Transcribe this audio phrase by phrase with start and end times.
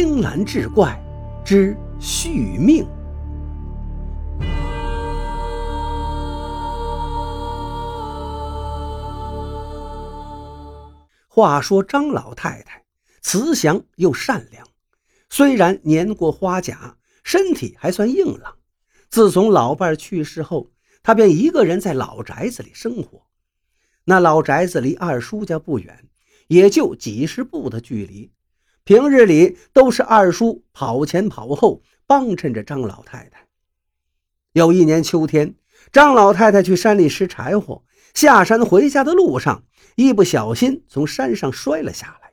[0.00, 0.96] 青蓝志怪
[1.44, 2.86] 之续命。
[11.26, 12.84] 话说张老太太
[13.22, 14.64] 慈祥又善良，
[15.30, 18.54] 虽然年过花甲，身体还算硬朗。
[19.10, 20.70] 自从老伴去世后，
[21.02, 23.22] 她便一个人在老宅子里生活。
[24.04, 26.08] 那老宅子离二叔家不远，
[26.46, 28.30] 也就几十步的距离。
[28.88, 33.46] 平日里都是二叔跑前跑后帮衬着张老太太。
[34.52, 35.56] 有一年秋天，
[35.92, 39.62] 张老太太去山里拾柴火，下山回家的路上，
[39.96, 42.32] 一不小心从山上摔了下来。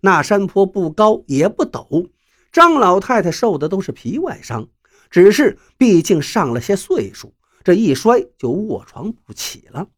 [0.00, 2.08] 那山坡不高也不陡，
[2.50, 4.68] 张老太太受的都是皮外伤，
[5.10, 9.88] 只是毕竟上了些岁数，这一摔就卧床不起了。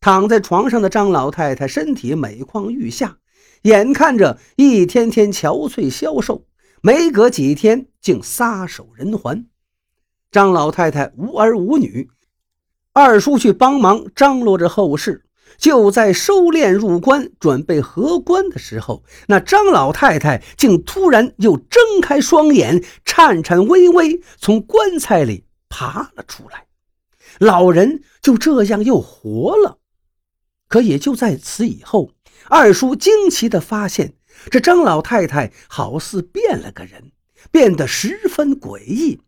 [0.00, 3.16] 躺在床上的张老太太身体每况愈下。
[3.62, 6.46] 眼看着一天天憔悴消瘦，
[6.80, 9.46] 没隔几天竟撒手人寰。
[10.30, 12.08] 张老太太无儿无女，
[12.92, 15.24] 二叔去帮忙张罗着后事。
[15.58, 26.66] 就在收殓入棺、准备合棺的时候，那张老太太竟突然又睁开双眼，颤颤巍巍从棺材里爬了出来。
[27.38, 29.78] 老人就这样又活了。
[30.68, 32.12] 可也就在此以后。
[32.48, 34.14] 二叔惊奇地发现，
[34.50, 37.12] 这张老太太好似变了个人，
[37.50, 39.20] 变得十分诡异。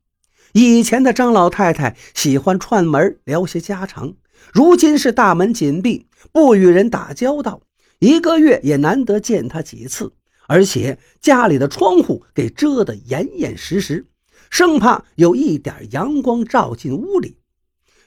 [0.53, 4.15] 以前的张老太太喜欢串门聊些家常，
[4.53, 7.63] 如今是大门紧闭，不与人打交道，
[7.99, 10.13] 一个月也难得见她几次。
[10.47, 14.07] 而且家里的窗户给遮得严严实实，
[14.51, 17.39] 生怕有一点阳光照进屋里。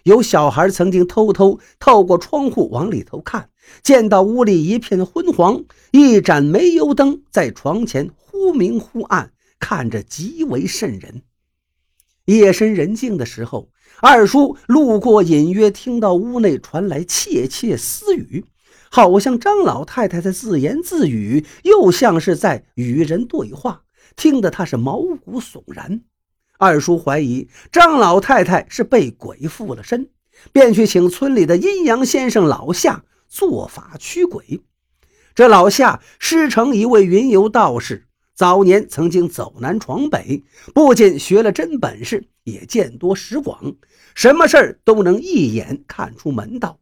[0.03, 3.49] 有小孩曾经偷偷透过窗户往里头看，
[3.83, 11.21] 见到屋里一片昏黄，一盏煤油灯在床前忽明忽暗，看着极为瘆人。
[12.25, 13.69] 夜深人静的时候，
[14.01, 18.43] 二叔路过，隐约听到屋内传来窃窃私语，
[18.91, 23.83] 好像张老太太在自言自语，又像是在与人对话，
[24.17, 26.01] 听得他是毛骨悚然。
[26.59, 30.09] 二叔怀疑张老太太是被鬼附了身，
[30.51, 34.61] 便去请村里的阴阳先生老夏做法驱鬼。
[35.35, 40.43] 这老夏师承一位云游道士，早年曾经走南闯北，
[40.73, 43.75] 不仅学了真本事，也见多识广，
[44.15, 46.79] 什么事儿都能一眼看出门道。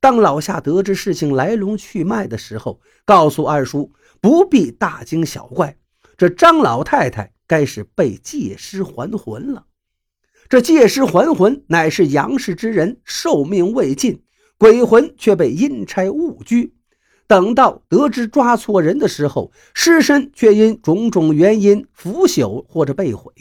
[0.00, 5.76] 当老夏得知事情来龙去脉的时候，告诉二叔不必大惊小怪，
[6.16, 7.32] 这张老太太。
[7.48, 9.66] 该是被借尸还魂了。
[10.48, 14.24] 这借尸还魂乃是阳世之人寿命未尽，
[14.58, 16.74] 鬼魂却被阴差误拘。
[17.28, 23.32] 等到得知抓错人的时候，尸身却因种种原因腐朽或者被毁，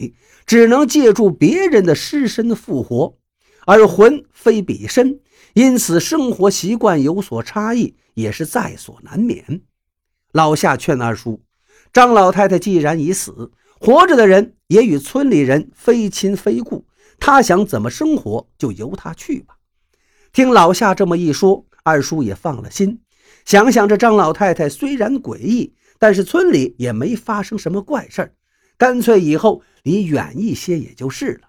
[0.45, 3.17] 只能借助别人的尸身复活。
[3.67, 5.19] 而魂非彼身，
[5.53, 9.61] 因此生活习惯有所差异，也是在所难免。
[10.31, 11.41] 老夏劝二叔：
[11.93, 13.51] 张老太太既然已死。
[13.79, 16.85] 活着的人也与村里人非亲非故，
[17.19, 19.54] 他想怎么生活就由他去吧。
[20.35, 22.99] 听老夏这么一说，二叔也放了心。
[23.45, 28.33] 想想这张老太太虽然诡异，但是村里也没发生什么怪事儿，
[28.77, 31.47] 干脆以后离远一些也就是了。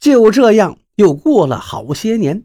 [0.00, 2.42] 就这样又过了好些年。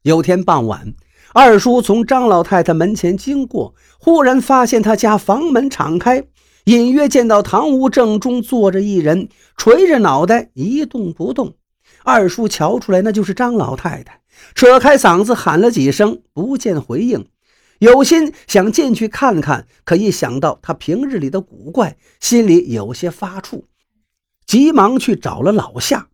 [0.00, 0.94] 有天傍晚，
[1.34, 6.24] 二叔从张老太太门前经过，忽然发现他家房门敞开。
[6.64, 9.28] 隐约见到堂屋正中坐着一人，
[9.58, 11.56] 垂着脑袋一动不动。
[12.04, 14.20] 二叔瞧出来，那就是张老太太，
[14.54, 17.26] 扯开嗓子喊了几声，不见回应。
[17.78, 23.64] 有心想进去看看，可一想到他平日里的古怪，心里有些发怵，
[24.46, 26.08] 急忙去找了老夏。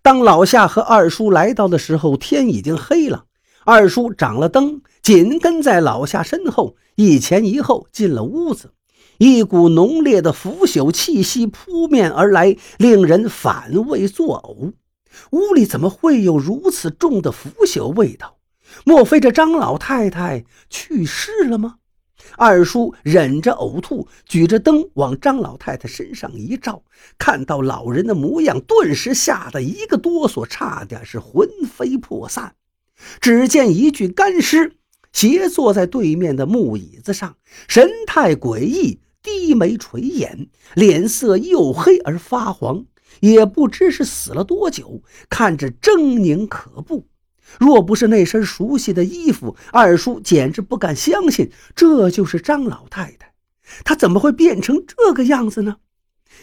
[0.00, 3.24] 当老夏和二叔来到的时候，天已经黑了。
[3.64, 8.72] 二叔掌了灯，紧跟在老夏身后，一前一后进了屋子。
[9.18, 14.72] 一股浓烈的腐朽气息扑面而来，令人反胃作呕。
[15.30, 18.38] 屋里怎么会有如此重的腐朽味道？
[18.84, 21.76] 莫非这张老太太去世了吗？
[22.36, 26.82] 二叔忍着呕吐，举着灯往张老太太身上一照，
[27.18, 32.54] 看到老人的模样，顿时吓得一个哆嗦，差点是魂飞魄散。
[33.20, 34.76] 只见一具干尸
[35.12, 37.36] 斜坐在对面的木椅子上，
[37.68, 39.00] 神态诡异。
[39.24, 42.86] 低眉垂眼，脸色又黑而发黄，
[43.20, 47.06] 也不知是死了多久，看着狰狞可怖。
[47.58, 53.32] 若不是那身熟悉的衣服，二叔简直不敢相信这就是张老太太。
[53.84, 55.76] 她怎么会变成这个样子呢？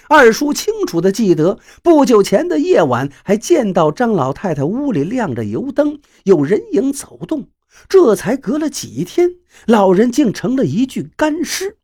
[0.07, 7.49] 二叔清楚地记得，不久前的夜晚还见到张老太太屋里亮着油灯，有人影走动。
[7.87, 11.77] 这才隔了几天，老人竟成了一具干尸。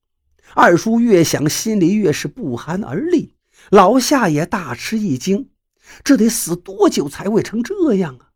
[0.53, 3.34] 二叔越想，心里越是不寒而栗。
[3.69, 5.50] 老夏也大吃一惊，
[6.03, 8.29] 这得死多久才会成这样啊？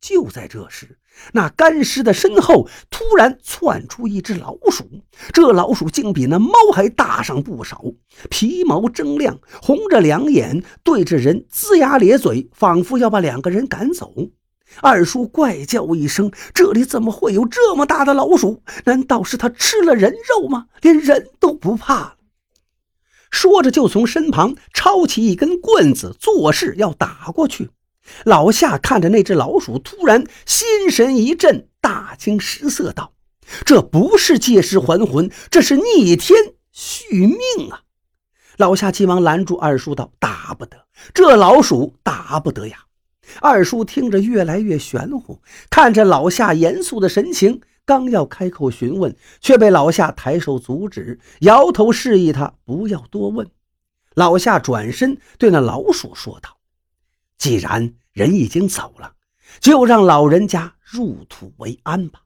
[0.00, 0.98] 就在这时，
[1.32, 4.84] 那干尸的身后突然窜出一只老鼠，
[5.32, 7.82] 这老鼠竟比那猫还大上不少，
[8.28, 14.12] 皮毛铮亮，红着两眼，对着人龇牙咧嘴，仿佛要把两个人赶走。
[14.82, 18.62] 二叔怪叫一声：“这里怎么会有这么大的老鼠？
[18.84, 20.66] 难道是他吃了人肉吗？
[20.82, 22.15] 连人都不怕？”
[23.36, 27.68] 说着，就从身旁抄起一根棍子，作势要打过去。
[28.24, 33.12] 老夏看着那只老鼠，突然心神一震，大惊失色道
[33.66, 37.82] ：“这不是借尸还魂，这是逆天续命啊！”
[38.56, 42.78] 老夏急忙拦住二叔道：“打不得，这老鼠打不得呀！”
[43.42, 53.48] 二叔听着越来越玄乎，看着老夏严肃的神情，刚要开口询问，却被老夏抬手阻止，摇头示意他不要多问。
[54.14, 56.58] 老夏转身对那老鼠说道。
[57.38, 59.12] 既然人已经走了，
[59.60, 62.22] 就让老人家入土为安吧。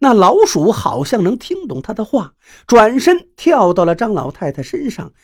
[0.00, 2.34] 那老鼠好像能听懂他的话，
[2.66, 5.14] 转身跳到了张老太太身上，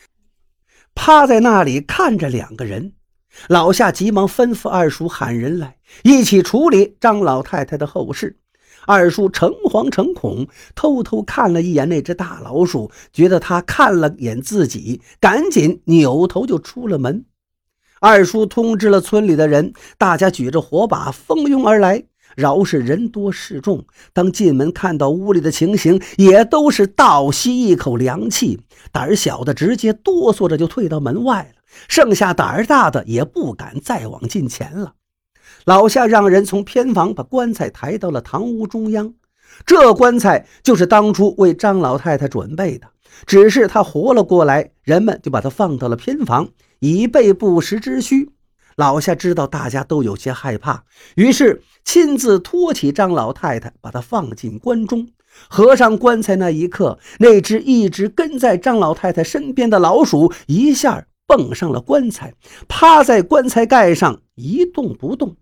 [0.95, 2.93] 趴在那里看着两个人。
[3.49, 8.39] 老夏急忙吩咐二叔喊人来，一起处理张老太太的后事。
[8.85, 17.25] 二叔诚惶诚恐，偷偷看了一眼那只大老鼠，觉得他看了眼自己，赶紧扭头就出了门。
[17.99, 22.03] 二叔通知了村里的人，大家举着火把蜂拥而来。
[22.35, 28.59] 饶是人多势众，当进门看到屋里的情形，也都是倒吸一口凉气。
[28.91, 34.93] 胆小的直接哆嗦着就退到门外了，剩下胆儿大的也不敢再往近前了。
[35.67, 39.13] 老夏让人从偏房把棺材抬到了堂屋中央，
[39.65, 42.87] 这棺材就是当初为张老太太准备的，
[43.25, 46.47] 只是她活了过来，人们就把她放到了偏房。
[46.79, 48.31] 以备不时之需。
[48.77, 50.85] 老夏知道大家都有些害怕，
[51.15, 55.09] 于是亲自托起张老太太，把她放进棺中。
[55.49, 62.33] 合上棺材那一刻，那只一直跟在张老太太身边的老鼠一下蹦上了棺材，
[62.69, 65.35] 趴在棺材盖上一动不动。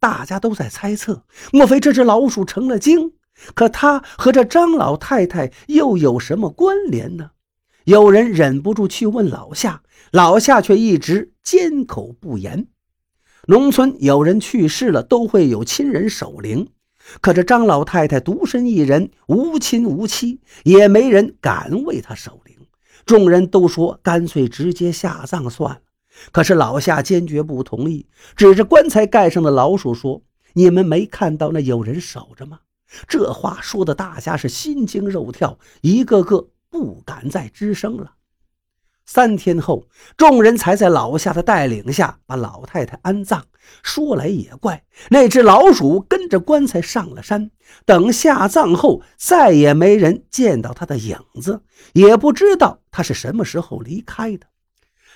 [0.00, 3.12] 大家都在猜测，莫非这只老鼠成了精？
[3.54, 7.30] 可它和这张老太太又有什么关联呢？
[7.84, 9.82] 有人忍不住去问老夏。
[10.10, 12.66] 老夏却一直缄口不言。
[13.46, 16.68] 农村有人去世了，都会有亲人守灵，
[17.20, 22.54] 可这张老太太独身一人，无亲无戚，也没人敢为她守灵。
[23.06, 25.80] 众人都说干脆直接下葬算了。
[26.30, 28.06] 可是老夏坚决不同意，
[28.36, 30.22] 指着棺材盖上的老鼠说
[30.54, 32.60] ：“你们没看到那有人守着吗？”
[33.08, 38.12] 这话说的大家是心惊肉跳，一个个不敢再吱声了。
[39.06, 43.46] 三天后，众人才在老夏的带领下把老太太安葬。
[43.82, 47.50] 说来也怪，那只老鼠跟着棺材上了山，
[47.84, 51.62] 等下葬后，再也没人见到他的影子，
[51.94, 54.46] 也不知道他是什么时候离开的。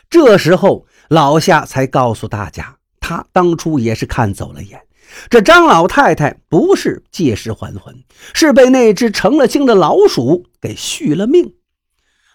[0.09, 4.81] 这时候，老夏才告诉大家，他当初也是看走了眼，
[5.29, 11.55] 这张老太太不是借尸还魂，是被那只成了精的老鼠给续了命。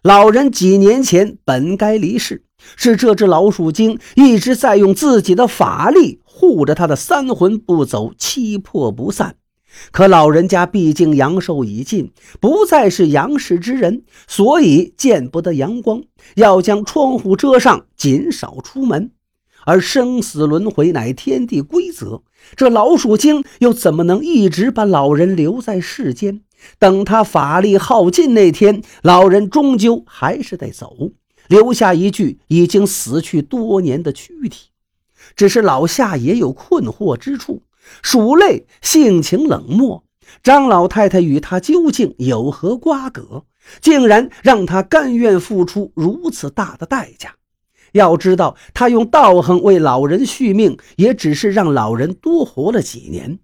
[0.04, 2.44] 老人几年前本该离世，
[2.75, 9.36] 是这只老鼠精一直在用自己的法力护着他的三魂不走，七魄不散。
[9.92, 16.04] 可老人家毕竟阳寿已尽，不再是阳世之人，所以见不得阳光，
[16.36, 19.12] 要将窗户遮上，减少出门。
[19.63, 22.24] 而生死轮回乃天地规则，
[22.56, 26.42] 这老鼠精又怎么能一直把老人留在世间？
[26.80, 31.12] 等他法力耗尽那天，老人终究还是得走，
[31.48, 34.70] 留下一具已经死去多年的躯体。
[35.36, 37.62] 只是老夏也有困惑之处：
[38.02, 40.04] 鼠类性情冷漠，
[40.44, 43.46] 张老太太与他究竟有何瓜葛，
[43.82, 47.36] 竟然让他甘愿付出如此大的代价？
[47.94, 53.40] 要知道，他用道行为老人续命，也只是让老人多活了几年。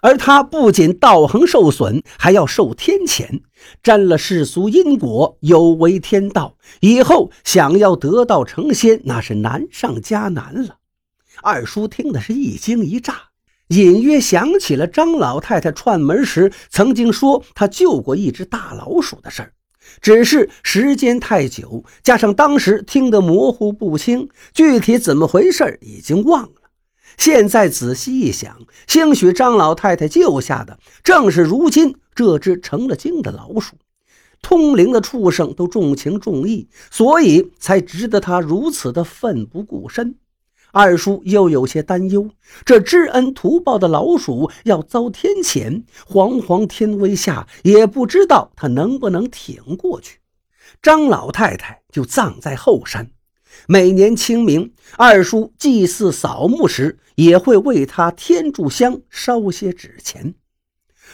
[0.00, 3.42] 而他不仅道行受损，还要受天谴，
[3.84, 6.56] 沾了世俗因果，有违天道。
[6.80, 10.78] 以后想要得道成仙，那是难上加难了。
[11.40, 13.14] 二叔听的是一惊一乍，
[13.72, 19.52] 隐约想起了张老太太串门时曾经说她救过一只大老鼠的事儿。
[20.00, 26.52] 只是时间太久，加上当时听得模糊不清，具体怎么回事已经忘了。
[27.16, 33.76] 现在仔细一想，兴许张老太太救下的正是如今这只成了精的老鼠。
[34.40, 40.16] 通灵的畜生都重情重义，所以才值得他如此的奋不顾身。
[40.72, 42.30] 二叔又有些担忧，
[42.64, 50.18] 这知恩图报的老鼠要遭天谴，惶惶天威下，也不知道他能不能挺过去。
[50.82, 53.10] 张老太太就葬在后山，
[53.68, 60.34] 每年清明，二叔祭祀扫墓时，也会为他添炷香，烧些纸钱。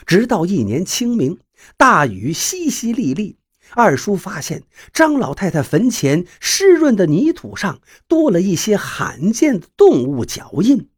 [0.07, 1.38] 直到一年清明。
[1.77, 3.35] 大雨淅淅沥沥，
[3.73, 10.89] 二叔发现张老太太坟前湿润的泥土上多了一些罕见的动物脚印，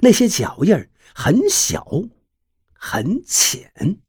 [0.00, 1.86] 那些脚印很小，
[2.72, 4.00] 很浅。